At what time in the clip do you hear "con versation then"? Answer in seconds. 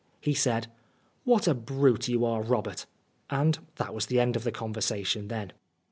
4.51-5.53